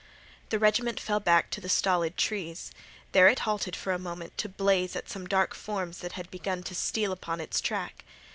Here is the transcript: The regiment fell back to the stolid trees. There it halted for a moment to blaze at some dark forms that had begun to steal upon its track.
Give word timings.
The 0.49 0.57
regiment 0.57 0.99
fell 0.99 1.19
back 1.19 1.51
to 1.51 1.61
the 1.61 1.69
stolid 1.69 2.17
trees. 2.17 2.71
There 3.11 3.27
it 3.27 3.41
halted 3.41 3.75
for 3.75 3.93
a 3.93 3.99
moment 3.99 4.35
to 4.39 4.49
blaze 4.49 4.95
at 4.95 5.07
some 5.07 5.27
dark 5.27 5.53
forms 5.53 5.99
that 5.99 6.13
had 6.13 6.31
begun 6.31 6.63
to 6.63 6.73
steal 6.73 7.11
upon 7.11 7.39
its 7.39 7.61
track. 7.61 8.03